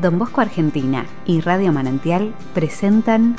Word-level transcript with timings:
Don 0.00 0.16
Bosco 0.16 0.40
Argentina 0.40 1.06
y 1.26 1.40
Radio 1.40 1.72
Manantial 1.72 2.32
presentan 2.54 3.34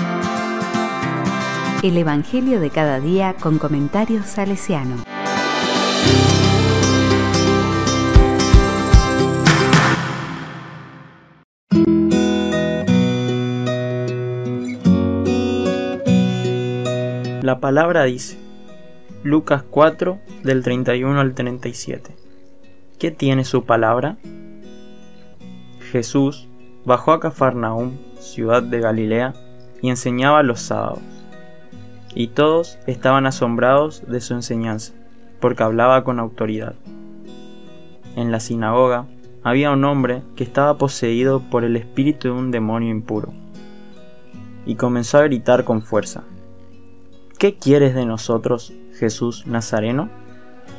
El 1.83 1.97
Evangelio 1.97 2.59
de 2.59 2.69
cada 2.69 2.99
día 2.99 3.33
con 3.39 3.59
comentarios 3.59 4.25
salesiano. 4.25 4.97
La 17.41 17.61
palabra 17.61 18.03
dice, 18.03 18.37
Lucas 19.23 19.63
4 19.63 20.19
del 20.43 20.61
31 20.61 21.21
al 21.21 21.33
37. 21.33 22.15
¿Qué 22.99 23.11
tiene 23.11 23.45
su 23.45 23.63
palabra? 23.63 24.17
Jesús 25.91 26.48
bajó 26.89 27.11
a 27.11 27.19
Cafarnaúm, 27.19 27.91
ciudad 28.19 28.63
de 28.63 28.79
Galilea, 28.79 29.35
y 29.79 29.91
enseñaba 29.91 30.41
los 30.41 30.59
sábados. 30.59 31.03
Y 32.15 32.29
todos 32.29 32.79
estaban 32.87 33.27
asombrados 33.27 34.01
de 34.07 34.19
su 34.21 34.33
enseñanza, 34.33 34.93
porque 35.39 35.61
hablaba 35.61 36.03
con 36.03 36.19
autoridad. 36.19 36.73
En 38.15 38.31
la 38.31 38.39
sinagoga 38.39 39.05
había 39.43 39.69
un 39.69 39.85
hombre 39.85 40.23
que 40.35 40.43
estaba 40.43 40.79
poseído 40.79 41.41
por 41.51 41.63
el 41.63 41.75
espíritu 41.75 42.29
de 42.29 42.33
un 42.33 42.49
demonio 42.49 42.89
impuro, 42.89 43.33
y 44.65 44.73
comenzó 44.73 45.19
a 45.19 45.23
gritar 45.25 45.65
con 45.65 45.83
fuerza, 45.83 46.23
¿Qué 47.37 47.55
quieres 47.55 47.93
de 47.93 48.07
nosotros, 48.07 48.73
Jesús 48.97 49.45
Nazareno? 49.45 50.09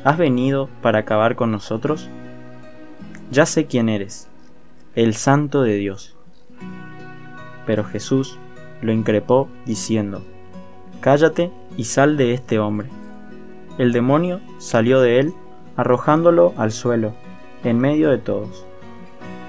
¿Has 0.02 0.18
venido 0.18 0.68
para 0.82 0.98
acabar 0.98 1.36
con 1.36 1.52
nosotros? 1.52 2.10
Ya 3.30 3.46
sé 3.46 3.66
quién 3.66 3.88
eres, 3.88 4.29
el 4.96 5.14
Santo 5.14 5.62
de 5.62 5.76
Dios. 5.76 6.16
Pero 7.64 7.84
Jesús 7.84 8.38
lo 8.82 8.92
increpó 8.92 9.48
diciendo, 9.64 10.22
Cállate 11.00 11.52
y 11.76 11.84
sal 11.84 12.16
de 12.16 12.34
este 12.34 12.58
hombre. 12.58 12.88
El 13.78 13.92
demonio 13.92 14.40
salió 14.58 15.00
de 15.00 15.20
él, 15.20 15.34
arrojándolo 15.76 16.52
al 16.56 16.72
suelo, 16.72 17.14
en 17.62 17.78
medio 17.78 18.10
de 18.10 18.18
todos, 18.18 18.66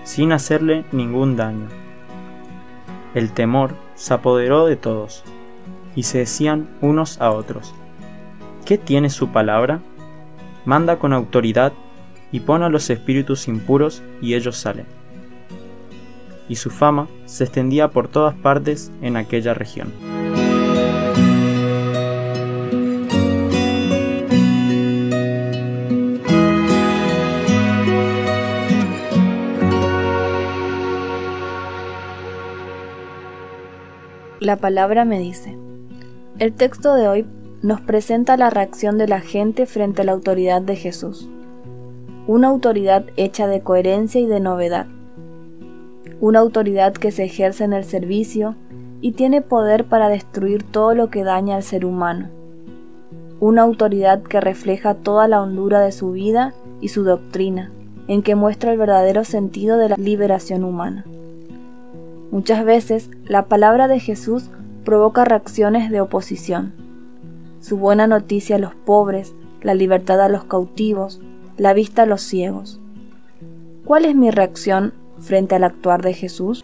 sin 0.03 0.31
hacerle 0.31 0.85
ningún 0.91 1.35
daño. 1.35 1.67
El 3.15 3.31
temor 3.31 3.73
se 3.95 4.13
apoderó 4.13 4.67
de 4.67 4.75
todos 4.75 5.23
y 5.95 6.03
se 6.03 6.19
decían 6.19 6.69
unos 6.81 7.19
a 7.19 7.31
otros, 7.31 7.73
¿qué 8.63 8.77
tiene 8.77 9.09
su 9.09 9.29
palabra? 9.29 9.81
Manda 10.65 10.99
con 10.99 11.13
autoridad 11.13 11.73
y 12.31 12.41
pone 12.41 12.65
a 12.65 12.69
los 12.69 12.89
espíritus 12.91 13.47
impuros 13.47 14.03
y 14.21 14.35
ellos 14.35 14.55
salen. 14.55 15.00
Y 16.51 16.57
su 16.57 16.69
fama 16.69 17.07
se 17.23 17.45
extendía 17.45 17.91
por 17.91 18.09
todas 18.09 18.35
partes 18.35 18.91
en 19.01 19.15
aquella 19.15 19.53
región. 19.53 19.93
La 34.41 34.57
palabra 34.57 35.05
me 35.05 35.19
dice, 35.19 35.57
el 36.37 36.51
texto 36.51 36.95
de 36.95 37.07
hoy 37.07 37.25
nos 37.61 37.79
presenta 37.79 38.35
la 38.35 38.49
reacción 38.49 38.97
de 38.97 39.07
la 39.07 39.21
gente 39.21 39.65
frente 39.67 40.01
a 40.01 40.03
la 40.03 40.11
autoridad 40.11 40.61
de 40.61 40.75
Jesús. 40.75 41.29
Una 42.27 42.49
autoridad 42.49 43.05
hecha 43.15 43.47
de 43.47 43.61
coherencia 43.61 44.19
y 44.19 44.25
de 44.25 44.41
novedad. 44.41 44.87
Una 46.21 46.37
autoridad 46.37 46.93
que 46.93 47.11
se 47.11 47.23
ejerce 47.23 47.63
en 47.63 47.73
el 47.73 47.83
servicio 47.83 48.53
y 49.01 49.13
tiene 49.13 49.41
poder 49.41 49.85
para 49.85 50.07
destruir 50.07 50.61
todo 50.61 50.93
lo 50.93 51.09
que 51.09 51.23
daña 51.23 51.55
al 51.55 51.63
ser 51.63 51.83
humano. 51.83 52.29
Una 53.39 53.63
autoridad 53.63 54.21
que 54.21 54.39
refleja 54.39 54.93
toda 54.93 55.27
la 55.27 55.41
hondura 55.41 55.79
de 55.79 55.91
su 55.91 56.11
vida 56.11 56.53
y 56.79 56.89
su 56.89 57.03
doctrina, 57.03 57.71
en 58.07 58.21
que 58.21 58.35
muestra 58.35 58.71
el 58.71 58.77
verdadero 58.77 59.23
sentido 59.23 59.79
de 59.79 59.89
la 59.89 59.95
liberación 59.97 60.63
humana. 60.63 61.05
Muchas 62.29 62.65
veces 62.65 63.09
la 63.25 63.47
palabra 63.47 63.87
de 63.87 63.99
Jesús 63.99 64.51
provoca 64.85 65.25
reacciones 65.25 65.89
de 65.89 66.01
oposición. 66.01 66.73
Su 67.61 67.77
buena 67.77 68.05
noticia 68.05 68.57
a 68.57 68.59
los 68.59 68.75
pobres, 68.75 69.33
la 69.63 69.73
libertad 69.73 70.21
a 70.21 70.29
los 70.29 70.43
cautivos, 70.43 71.19
la 71.57 71.73
vista 71.73 72.03
a 72.03 72.05
los 72.05 72.21
ciegos. 72.21 72.79
¿Cuál 73.85 74.05
es 74.05 74.15
mi 74.15 74.29
reacción 74.29 74.93
frente 75.21 75.55
al 75.55 75.63
actuar 75.63 76.01
de 76.01 76.13
Jesús? 76.13 76.63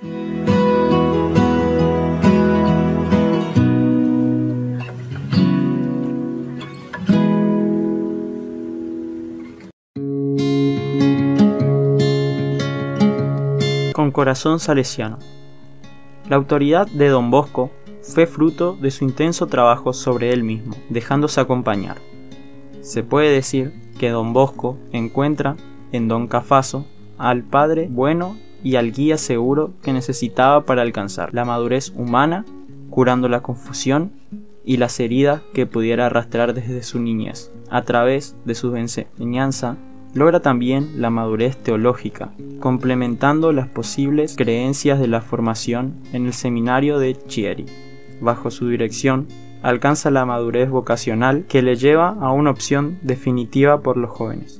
Con 13.93 14.11
corazón 14.11 14.59
salesiano. 14.59 15.19
La 16.29 16.35
autoridad 16.35 16.87
de 16.87 17.07
Don 17.07 17.31
Bosco 17.31 17.71
fue 18.01 18.25
fruto 18.25 18.75
de 18.75 18.91
su 18.91 19.03
intenso 19.03 19.47
trabajo 19.47 19.93
sobre 19.93 20.33
él 20.33 20.43
mismo, 20.43 20.75
dejándose 20.89 21.39
acompañar. 21.39 21.97
Se 22.81 23.03
puede 23.03 23.31
decir 23.31 23.73
que 23.99 24.09
don 24.09 24.33
Bosco 24.33 24.77
encuentra 24.91 25.57
en 25.91 26.07
don 26.07 26.27
Cafaso 26.27 26.85
al 27.17 27.43
padre 27.43 27.87
bueno 27.89 28.37
y 28.63 28.75
al 28.75 28.91
guía 28.91 29.17
seguro 29.17 29.71
que 29.81 29.93
necesitaba 29.93 30.65
para 30.65 30.81
alcanzar 30.81 31.33
la 31.33 31.45
madurez 31.45 31.93
humana, 31.95 32.45
curando 32.89 33.29
la 33.29 33.41
confusión 33.41 34.11
y 34.65 34.77
las 34.77 34.99
heridas 34.99 35.41
que 35.53 35.65
pudiera 35.65 36.07
arrastrar 36.07 36.53
desde 36.53 36.83
su 36.83 36.99
niñez. 36.99 37.51
A 37.69 37.83
través 37.83 38.35
de 38.45 38.55
su 38.55 38.75
enseñanza, 38.75 39.77
logra 40.13 40.41
también 40.41 41.01
la 41.01 41.09
madurez 41.09 41.57
teológica, 41.57 42.31
complementando 42.59 43.51
las 43.51 43.67
posibles 43.67 44.35
creencias 44.35 44.99
de 44.99 45.07
la 45.07 45.21
formación 45.21 45.95
en 46.11 46.25
el 46.25 46.33
seminario 46.33 46.99
de 46.99 47.15
Chieri 47.27 47.65
bajo 48.21 48.51
su 48.51 48.69
dirección, 48.69 49.27
alcanza 49.61 50.11
la 50.11 50.25
madurez 50.25 50.69
vocacional 50.69 51.45
que 51.47 51.61
le 51.61 51.75
lleva 51.75 52.09
a 52.09 52.31
una 52.31 52.51
opción 52.51 52.99
definitiva 53.01 53.81
por 53.81 53.97
los 53.97 54.11
jóvenes. 54.11 54.59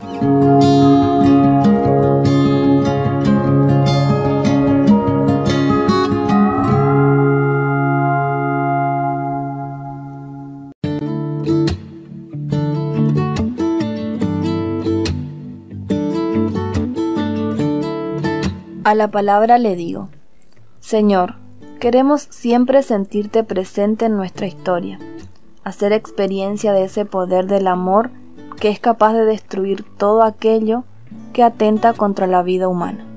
A 18.88 18.96
la 18.96 19.12
palabra 19.12 19.58
le 19.58 19.75
digo, 19.75 20.08
Señor, 20.80 21.36
Queremos 21.81 22.22
siempre 22.31 22.84
sentirte 22.84 23.44
presente 23.44 24.06
en 24.06 24.16
nuestra 24.16 24.48
historia, 24.48 24.98
hacer 25.66 25.92
experiencia 25.92 26.72
de 26.72 26.86
ese 26.86 27.03
poder 27.03 27.48
del 27.48 27.68
amor 27.68 28.12
que 28.62 28.70
es 28.70 28.80
capaz 28.80 29.14
de 29.14 29.25
destruir 29.25 29.84
todo 29.98 30.24
aquello 30.24 30.86
que 31.34 31.44
atenta 31.44 31.92
contra 31.92 32.25
la 32.28 32.42
vida 32.44 32.68
humana. 32.70 33.17